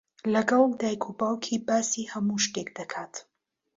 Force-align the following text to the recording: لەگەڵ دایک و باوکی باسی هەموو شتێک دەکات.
لەگەڵ 0.33 0.63
دایک 0.79 1.03
و 1.07 1.15
باوکی 1.19 1.57
باسی 1.67 2.09
هەموو 2.13 2.43
شتێک 2.45 2.69
دەکات. 2.77 3.13